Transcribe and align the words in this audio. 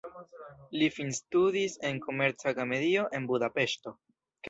Li 0.83 0.87
finstudis 0.95 1.77
en 1.91 2.01
komerca 2.09 2.53
akademio, 2.55 3.07
en 3.21 3.33
Budapeŝto. 3.33 3.99